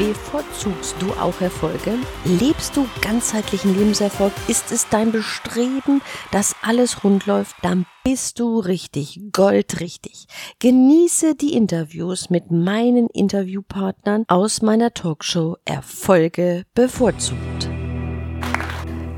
[0.00, 1.92] Bevorzugst du auch Erfolge?
[2.24, 4.32] Lebst du ganzheitlichen Lebenserfolg?
[4.48, 6.00] Ist es dein Bestreben,
[6.32, 7.54] dass alles rund läuft?
[7.60, 10.24] Dann bist du richtig, goldrichtig.
[10.58, 17.68] Genieße die Interviews mit meinen Interviewpartnern aus meiner Talkshow Erfolge bevorzugt.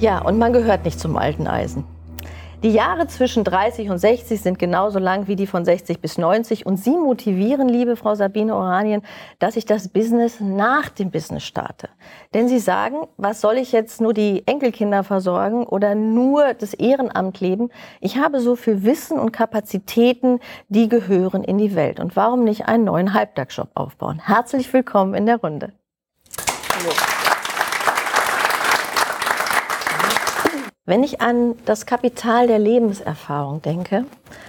[0.00, 1.84] Ja, und man gehört nicht zum alten Eisen.
[2.62, 6.64] Die Jahre zwischen 30 und 60 sind genauso lang wie die von 60 bis 90
[6.64, 9.02] und Sie motivieren, liebe Frau Sabine Oranien,
[9.40, 11.88] dass ich das Business nach dem Business starte.
[12.34, 17.41] Denn Sie sagen, was soll ich jetzt nur die Enkelkinder versorgen oder nur das Ehrenamt
[17.41, 17.70] leben?
[18.00, 20.38] Ich habe so viel Wissen und Kapazitäten,
[20.69, 21.98] die gehören in die Welt.
[21.98, 24.20] Und warum nicht einen neuen Halbtagsjob aufbauen?
[24.24, 25.72] Herzlich willkommen in der Runde.
[30.84, 34.05] Wenn ich an das Kapital der Lebenserfahrung denke,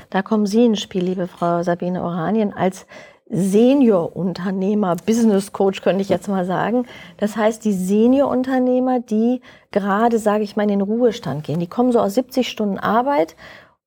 [0.09, 2.87] da kommen Sie ins Spiel, liebe Frau Sabine Oranien, als
[3.29, 6.87] Senior-Unternehmer, Business Coach könnte ich jetzt mal sagen.
[7.17, 11.91] Das heißt, die Senior-Unternehmer, die gerade, sage ich mal, in den Ruhestand gehen, die kommen
[11.91, 13.35] so aus 70 Stunden Arbeit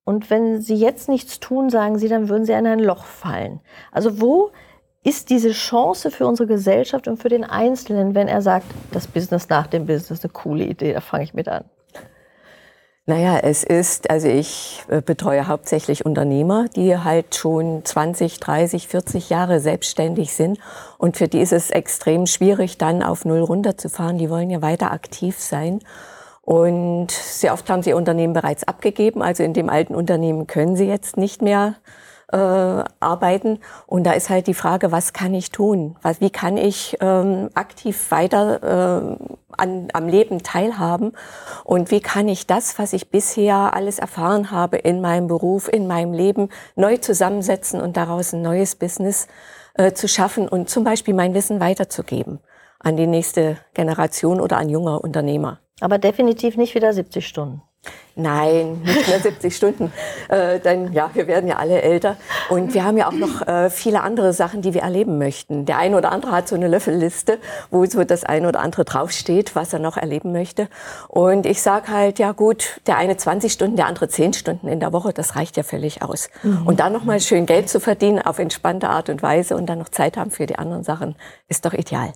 [0.05, 3.59] und wenn sie jetzt nichts tun, sagen sie, dann würden sie in ein Loch fallen.
[3.91, 4.51] Also wo
[5.03, 9.49] ist diese Chance für unsere Gesellschaft und für den Einzelnen, wenn er sagt, das Business
[9.49, 11.65] nach dem Business, eine coole Idee, da fange ich mit an?
[13.09, 19.29] Naja, es ist, also ich äh, betreue hauptsächlich Unternehmer, die halt schon 20, 30, 40
[19.29, 20.59] Jahre selbstständig sind.
[20.97, 24.17] Und für die ist es extrem schwierig, dann auf Null runterzufahren.
[24.17, 25.79] Die wollen ja weiter aktiv sein.
[26.41, 29.21] Und sehr oft haben sie ihr Unternehmen bereits abgegeben.
[29.21, 31.75] Also in dem alten Unternehmen können sie jetzt nicht mehr
[32.31, 32.37] äh,
[32.99, 33.59] arbeiten.
[33.85, 35.95] Und da ist halt die Frage, was kann ich tun?
[36.01, 39.17] Was, wie kann ich ähm, aktiv weiter äh,
[39.57, 41.13] an, am Leben teilhaben?
[41.63, 45.87] Und wie kann ich das, was ich bisher alles erfahren habe in meinem Beruf, in
[45.87, 49.27] meinem Leben, neu zusammensetzen und daraus ein neues Business
[49.75, 52.39] äh, zu schaffen und zum Beispiel mein Wissen weiterzugeben
[52.79, 55.59] an die nächste Generation oder an junge Unternehmer?
[55.79, 57.61] Aber definitiv nicht wieder 70 Stunden.
[58.17, 59.93] Nein, nicht mehr 70 Stunden.
[60.27, 62.17] Äh, denn ja, wir werden ja alle älter.
[62.49, 65.65] Und wir haben ja auch noch äh, viele andere Sachen, die wir erleben möchten.
[65.65, 67.37] Der eine oder andere hat so eine Löffelliste,
[67.69, 70.67] wo so das eine oder andere draufsteht, was er noch erleben möchte.
[71.07, 74.79] Und ich sage halt, ja gut, der eine 20 Stunden, der andere 10 Stunden in
[74.79, 76.29] der Woche, das reicht ja völlig aus.
[76.41, 76.65] Mhm.
[76.65, 79.89] Und dann nochmal schön Geld zu verdienen auf entspannte Art und Weise und dann noch
[79.89, 81.15] Zeit haben für die anderen Sachen,
[81.47, 82.13] ist doch ideal.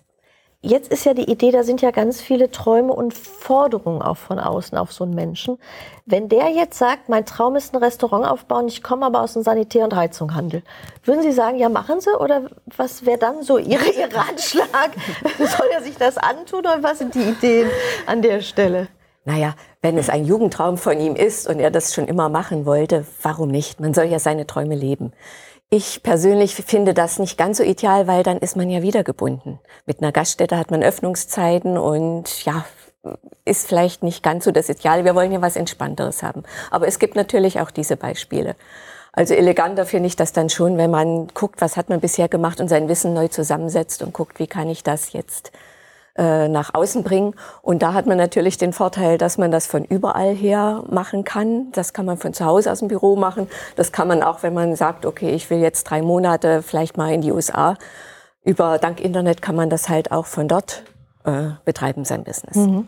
[0.63, 4.37] Jetzt ist ja die Idee, da sind ja ganz viele Träume und Forderungen auch von
[4.37, 5.57] außen auf so einen Menschen.
[6.05, 9.41] Wenn der jetzt sagt, mein Traum ist ein Restaurant aufbauen, ich komme aber aus dem
[9.41, 10.61] Sanitär- und Heizunghandel,
[11.03, 12.15] würden Sie sagen, ja, machen Sie?
[12.15, 12.43] Oder
[12.77, 14.91] was wäre dann so Ihre, Ihr Ratschlag?
[15.39, 17.67] Soll er sich das antun oder was sind die Ideen
[18.05, 18.87] an der Stelle?
[19.25, 23.05] Naja, wenn es ein Jugendtraum von ihm ist und er das schon immer machen wollte,
[23.23, 23.79] warum nicht?
[23.79, 25.11] Man soll ja seine Träume leben.
[25.73, 29.57] Ich persönlich finde das nicht ganz so ideal, weil dann ist man ja wieder gebunden.
[29.85, 32.65] Mit einer Gaststätte hat man Öffnungszeiten und ja,
[33.45, 35.05] ist vielleicht nicht ganz so das Ideal.
[35.05, 36.43] Wir wollen ja was Entspannteres haben.
[36.71, 38.57] Aber es gibt natürlich auch diese Beispiele.
[39.13, 42.59] Also eleganter finde ich das dann schon, wenn man guckt, was hat man bisher gemacht
[42.59, 45.53] und sein Wissen neu zusammensetzt und guckt, wie kann ich das jetzt
[46.17, 47.35] äh, nach außen bringen.
[47.61, 51.71] Und da hat man natürlich den Vorteil, dass man das von überall her machen kann.
[51.71, 53.47] Das kann man von zu Hause aus dem Büro machen.
[53.75, 57.13] Das kann man auch, wenn man sagt, okay, ich will jetzt drei Monate vielleicht mal
[57.13, 57.75] in die USA.
[58.43, 60.83] Über dank Internet kann man das halt auch von dort
[61.25, 62.55] äh, betreiben, sein Business.
[62.55, 62.87] Mhm.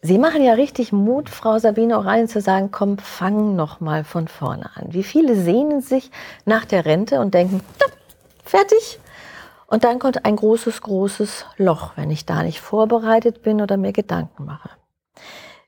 [0.00, 4.28] Sie machen ja richtig Mut, Frau Sabine Oralien, zu sagen, komm, fang noch mal von
[4.28, 4.86] vorne an.
[4.90, 6.10] Wie viele sehnen sich
[6.44, 7.62] nach der Rente und denken,
[8.44, 9.00] fertig,
[9.68, 13.92] und dann kommt ein großes, großes Loch, wenn ich da nicht vorbereitet bin oder mir
[13.92, 14.70] Gedanken mache.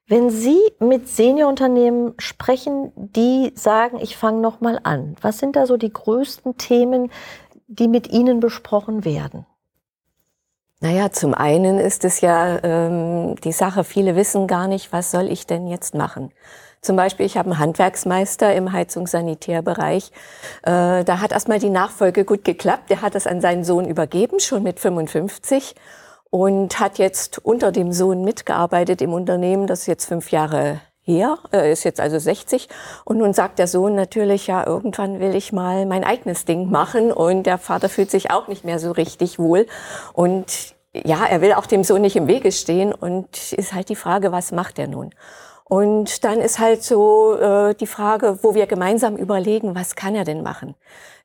[0.07, 5.67] Wenn Sie mit Seniorunternehmen sprechen, die sagen, ich fange noch mal an, was sind da
[5.67, 7.13] so die größten Themen,
[7.69, 9.47] die mit Ihnen besprochen werden?
[10.83, 15.31] Naja, zum einen ist es ja ähm, die Sache, viele wissen gar nicht, was soll
[15.31, 16.33] ich denn jetzt machen.
[16.81, 20.11] Zum Beispiel, ich habe einen Handwerksmeister im Heizungssanitärbereich.
[20.63, 22.89] Äh, da hat erstmal die Nachfolge gut geklappt.
[22.89, 25.75] Der hat das an seinen Sohn übergeben, schon mit 55
[26.31, 31.73] und hat jetzt unter dem Sohn mitgearbeitet im Unternehmen, das jetzt fünf Jahre her, äh,
[31.73, 32.69] ist jetzt also 60.
[33.05, 37.13] Und nun sagt der Sohn natürlich, ja, irgendwann will ich mal mein eigenes Ding machen.
[37.13, 39.67] Und der Vater fühlt sich auch nicht mehr so richtig wohl.
[40.13, 42.93] Und ja, er will auch dem Sohn nicht im Wege stehen.
[42.93, 45.11] Und ist halt die Frage, was macht er nun?
[45.71, 50.25] Und dann ist halt so äh, die Frage, wo wir gemeinsam überlegen, was kann er
[50.25, 50.75] denn machen?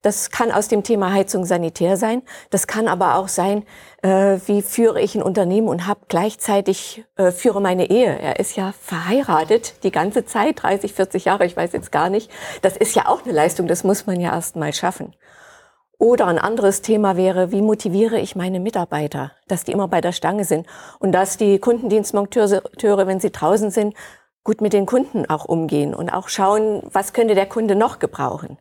[0.03, 2.21] Das kann aus dem Thema Heizung sanitär sein.
[2.51, 3.63] Das kann aber auch sein,
[4.03, 8.19] äh, wie führe ich ein Unternehmen und habe gleichzeitig äh, führe meine Ehe.
[8.19, 12.30] Er ist ja verheiratet die ganze Zeit, 30, 40 Jahre, ich weiß jetzt gar nicht.
[12.62, 15.15] Das ist ja auch eine Leistung, das muss man ja erst mal schaffen.
[15.97, 20.12] Oder ein anderes Thema wäre, wie motiviere ich meine Mitarbeiter, dass die immer bei der
[20.12, 20.68] Stange sind
[21.00, 23.95] und dass die Kundendienstmonteure, wenn sie draußen sind,
[24.45, 28.57] gut mit den Kunden auch umgehen und auch schauen, was könnte der Kunde noch gebrauchen.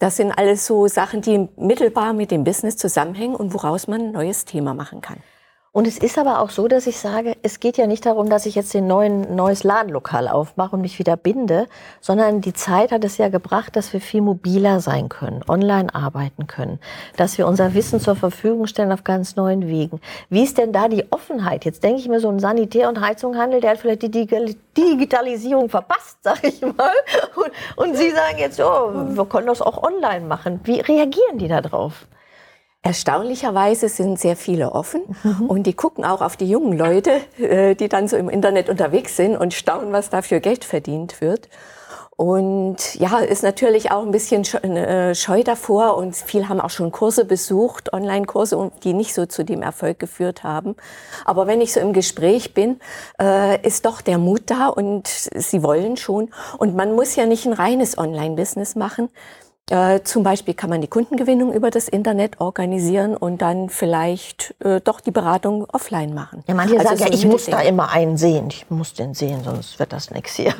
[0.00, 4.12] Das sind alles so Sachen, die mittelbar mit dem Business zusammenhängen und woraus man ein
[4.12, 5.22] neues Thema machen kann.
[5.76, 8.46] Und es ist aber auch so, dass ich sage, es geht ja nicht darum, dass
[8.46, 11.66] ich jetzt ein neuen, neues Ladenlokal aufmache und mich wieder binde,
[12.00, 16.46] sondern die Zeit hat es ja gebracht, dass wir viel mobiler sein können, online arbeiten
[16.46, 16.78] können,
[17.16, 20.00] dass wir unser Wissen zur Verfügung stellen auf ganz neuen Wegen.
[20.30, 21.64] Wie ist denn da die Offenheit?
[21.64, 26.18] Jetzt denke ich mir so ein Sanitär- und Heizunghandel, der hat vielleicht die Digitalisierung verpasst,
[26.22, 26.94] sag ich mal.
[27.34, 27.50] Und,
[27.88, 30.60] und Sie sagen jetzt, oh, wir können das auch online machen.
[30.62, 32.06] Wie reagieren die da drauf?
[32.86, 35.46] Erstaunlicherweise sind sehr viele offen mhm.
[35.46, 39.16] und die gucken auch auf die jungen Leute, äh, die dann so im Internet unterwegs
[39.16, 41.48] sind und staunen, was da für Geld verdient wird.
[42.16, 46.92] Und ja, ist natürlich auch ein bisschen äh, scheu davor und viele haben auch schon
[46.92, 50.76] Kurse besucht, Online-Kurse, die nicht so zu dem Erfolg geführt haben.
[51.24, 52.78] Aber wenn ich so im Gespräch bin,
[53.18, 56.30] äh, ist doch der Mut da und sie wollen schon.
[56.58, 59.08] Und man muss ja nicht ein reines Online-Business machen.
[59.70, 64.82] Äh, zum Beispiel kann man die Kundengewinnung über das Internet organisieren und dann vielleicht äh,
[64.82, 66.44] doch die Beratung offline machen.
[66.46, 68.48] Ja, manche also sagen so ja, ich muss da immer einen sehen.
[68.50, 70.52] Ich muss den sehen, sonst wird das nichts hier.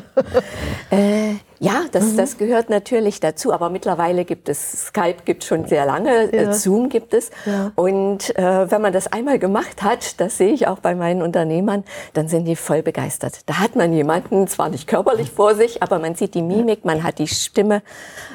[0.91, 2.17] äh, ja, das, mhm.
[2.19, 3.53] das gehört natürlich dazu.
[3.53, 6.53] Aber mittlerweile gibt es Skype, gibt schon sehr lange, äh, ja.
[6.53, 7.31] Zoom gibt es.
[7.47, 7.73] Ja.
[7.75, 11.85] Und äh, wenn man das einmal gemacht hat, das sehe ich auch bei meinen Unternehmern,
[12.13, 13.41] dann sind die voll begeistert.
[13.47, 17.03] Da hat man jemanden, zwar nicht körperlich vor sich, aber man sieht die Mimik, man
[17.03, 17.83] hat die Stimme.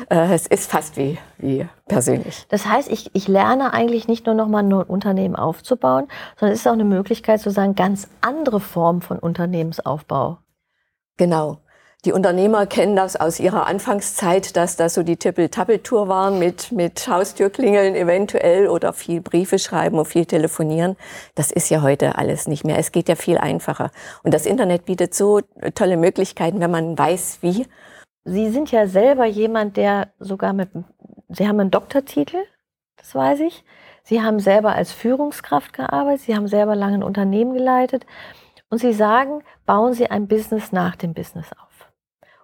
[0.10, 2.48] Äh, es ist fast wie, wie persönlich.
[2.50, 6.08] Das heißt, ich, ich lerne eigentlich nicht nur noch mal ein Unternehmen aufzubauen,
[6.40, 10.40] sondern es ist auch eine Möglichkeit, sozusagen ganz andere Formen von Unternehmensaufbau.
[11.18, 11.60] Genau.
[12.06, 17.06] Die Unternehmer kennen das aus ihrer Anfangszeit, dass das so die Tippel-Tappel-Tour waren mit, mit
[17.10, 20.96] Haustürklingeln eventuell oder viel Briefe schreiben und viel telefonieren.
[21.36, 22.78] Das ist ja heute alles nicht mehr.
[22.78, 23.92] Es geht ja viel einfacher.
[24.24, 25.42] Und das Internet bietet so
[25.76, 27.68] tolle Möglichkeiten, wenn man weiß, wie.
[28.24, 30.70] Sie sind ja selber jemand, der sogar mit,
[31.28, 32.38] Sie haben einen Doktortitel,
[32.96, 33.66] das weiß ich.
[34.04, 36.22] Sie haben selber als Führungskraft gearbeitet.
[36.22, 38.06] Sie haben selber lange ein Unternehmen geleitet.
[38.70, 41.69] Und Sie sagen, bauen Sie ein Business nach dem Business auf.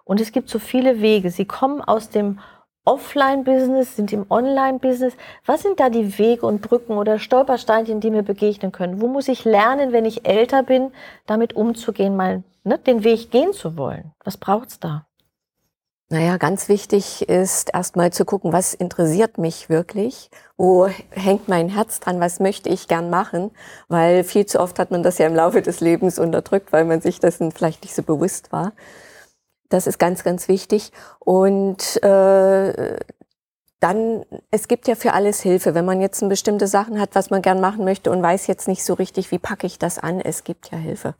[0.06, 1.30] Und es gibt so viele Wege.
[1.30, 2.38] Sie kommen aus dem
[2.84, 5.14] Offline-Business, sind im Online-Business.
[5.44, 9.00] Was sind da die Wege und Brücken oder Stolpersteinchen, die mir begegnen können?
[9.00, 10.92] Wo muss ich lernen, wenn ich älter bin,
[11.26, 14.12] damit umzugehen, mal ne, den Weg gehen zu wollen?
[14.24, 15.06] Was braucht's da?
[16.08, 20.30] Naja, ganz wichtig ist erstmal zu gucken, was interessiert mich wirklich?
[20.56, 22.20] Wo hängt mein Herz dran?
[22.20, 23.50] Was möchte ich gern machen?
[23.88, 27.00] Weil viel zu oft hat man das ja im Laufe des Lebens unterdrückt, weil man
[27.00, 28.72] sich dessen vielleicht nicht so bewusst war.
[29.68, 30.92] Das ist ganz, ganz wichtig.
[31.18, 32.96] Und äh,
[33.80, 35.74] dann, es gibt ja für alles Hilfe.
[35.74, 38.84] Wenn man jetzt bestimmte Sachen hat, was man gern machen möchte und weiß jetzt nicht
[38.84, 41.14] so richtig, wie packe ich das an, es gibt ja Hilfe.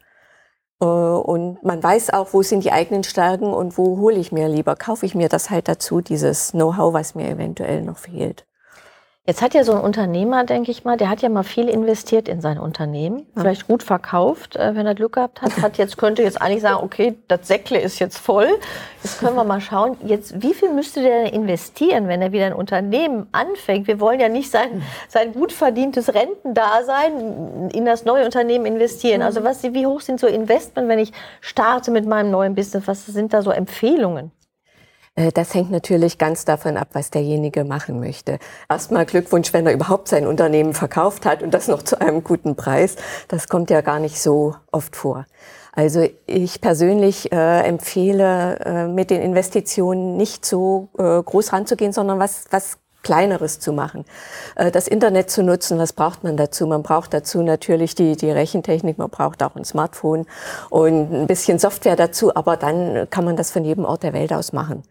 [0.80, 4.48] Äh, und man weiß auch, wo sind die eigenen Stärken und wo hole ich mir
[4.48, 8.45] lieber, kaufe ich mir das halt dazu, dieses Know-how, was mir eventuell noch fehlt.
[9.28, 12.28] Jetzt hat ja so ein Unternehmer, denke ich mal, der hat ja mal viel investiert
[12.28, 13.42] in sein Unternehmen, ja.
[13.42, 15.60] vielleicht gut verkauft, äh, wenn er Glück gehabt hat.
[15.60, 18.48] Hat jetzt könnte jetzt eigentlich sagen, okay, das Säckle ist jetzt voll.
[19.02, 19.96] Jetzt können wir mal schauen.
[20.04, 23.88] Jetzt, wie viel müsste der investieren, wenn er wieder ein Unternehmen anfängt?
[23.88, 29.22] Wir wollen ja nicht sein, sein gut verdientes Rentendasein in das neue Unternehmen investieren.
[29.22, 32.86] Also was, wie hoch sind so Investment, wenn ich starte mit meinem neuen Business?
[32.86, 34.30] Was sind da so Empfehlungen?
[35.16, 38.38] Äh, das hängt natürlich ganz davon ab, was derjenige machen möchte.
[38.68, 42.54] Erstmal Glückwunsch, wenn er überhaupt sein Unternehmen verkauft hat und das noch zu einem guten
[42.54, 42.96] Preis.
[43.28, 45.26] Das kommt ja gar nicht so oft vor.
[45.72, 52.18] Also ich persönlich äh, empfehle, äh, mit den Investitionen nicht so äh, groß ranzugehen, sondern
[52.18, 54.04] was, was Kleineres zu machen.
[54.56, 56.66] Äh, das Internet zu nutzen, was braucht man dazu?
[56.66, 60.26] Man braucht dazu natürlich die, die Rechentechnik, man braucht auch ein Smartphone
[60.70, 64.32] und ein bisschen Software dazu, aber dann kann man das von jedem Ort der Welt
[64.32, 64.82] aus machen.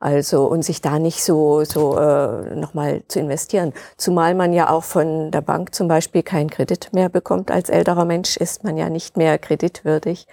[0.00, 4.84] Also und sich da nicht so so äh, nochmal zu investieren, zumal man ja auch
[4.84, 8.90] von der Bank zum Beispiel keinen Kredit mehr bekommt als älterer Mensch, ist man ja
[8.90, 10.26] nicht mehr kreditwürdig.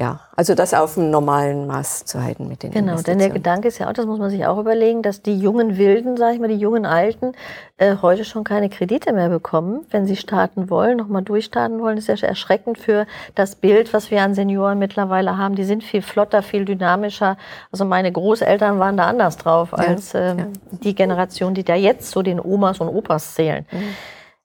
[0.00, 3.66] Ja, also das auf einem normalen Maß zu halten mit den Genau, denn der Gedanke
[3.66, 6.40] ist ja auch, das muss man sich auch überlegen, dass die jungen Wilden, sage ich
[6.40, 7.32] mal, die jungen Alten,
[7.78, 11.96] äh, heute schon keine Kredite mehr bekommen, wenn sie starten wollen, nochmal durchstarten wollen.
[11.96, 15.56] Das ist ja erschreckend für das Bild, was wir an Senioren mittlerweile haben.
[15.56, 17.36] Die sind viel flotter, viel dynamischer.
[17.72, 20.46] Also meine Großeltern waren da anders drauf ja, als äh, ja.
[20.70, 23.66] die Generation, die da jetzt zu den Omas und Opas zählen.
[23.72, 23.96] Mhm.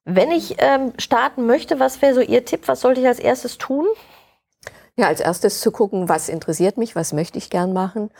[0.04, 2.62] Wenn ich ähm, starten möchte, was wäre so Ihr Tipp?
[2.66, 3.86] Was sollte ich als erstes tun?
[4.96, 8.10] Ja, als erstes zu gucken, was interessiert mich, was möchte ich gern machen.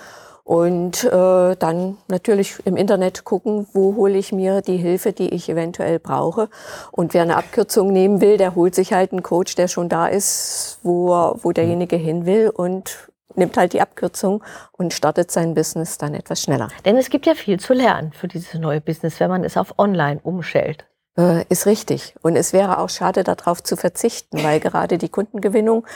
[0.43, 5.49] Und äh, dann natürlich im Internet gucken, wo hole ich mir die Hilfe, die ich
[5.49, 6.51] eventuell brauche.
[6.91, 10.07] Und wer eine Abkürzung nehmen will, der holt sich halt einen Coach, der schon da
[10.07, 15.97] ist, wo, wo derjenige hin will und nimmt halt die Abkürzung und startet sein Business
[15.97, 16.69] dann etwas schneller.
[16.85, 19.79] Denn es gibt ja viel zu lernen für dieses neue Business, wenn man es auf
[19.79, 20.85] Online umstellt.
[21.17, 22.17] Äh, ist richtig.
[22.23, 25.87] Und es wäre auch schade, darauf zu verzichten, weil gerade die Kundengewinnung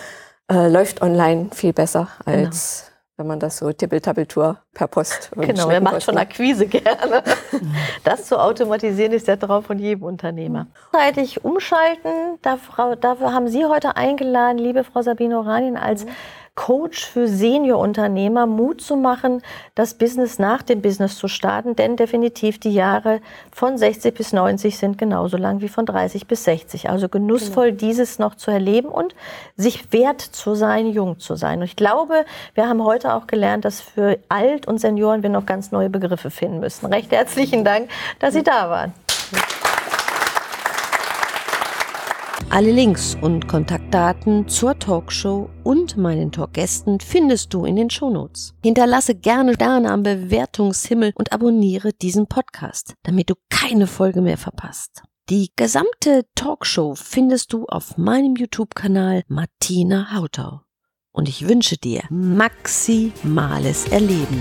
[0.50, 2.44] äh, läuft online viel besser genau.
[2.44, 2.98] als genau.
[3.16, 5.30] wenn man das so Tippeltappeltour per Post.
[5.36, 7.22] Genau, wer macht schon Akquise gerne.
[8.04, 10.66] das zu automatisieren ist der Traum von jedem Unternehmer.
[10.92, 16.10] Zeitig umschalten, dafür, dafür haben Sie heute eingeladen, liebe Frau Sabine Oranien, als mhm.
[16.58, 19.42] Coach für Seniorunternehmer Mut zu machen,
[19.76, 23.20] das Business nach dem Business zu starten, denn definitiv die Jahre
[23.52, 26.90] von 60 bis 90 sind genauso lang wie von 30 bis 60.
[26.90, 27.78] Also genussvoll genau.
[27.78, 29.14] dieses noch zu erleben und
[29.56, 31.60] sich wert zu sein, jung zu sein.
[31.60, 32.24] Und ich glaube,
[32.54, 36.28] wir haben heute auch gelernt, dass für Alt und Senioren wir noch ganz neue Begriffe
[36.28, 36.86] finden müssen.
[36.86, 37.88] Recht herzlichen Dank,
[38.18, 38.92] dass Sie da waren.
[42.50, 48.54] Alle Links und Kontaktdaten zur Talkshow und meinen Talkgästen findest du in den Shownotes.
[48.62, 55.02] Hinterlasse gerne Sterne am Bewertungshimmel und abonniere diesen Podcast, damit du keine Folge mehr verpasst.
[55.28, 60.62] Die gesamte Talkshow findest du auf meinem YouTube-Kanal Martina Hautau.
[61.12, 64.40] Und ich wünsche dir maximales Erleben.